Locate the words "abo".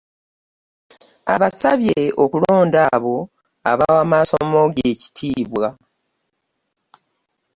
2.95-3.17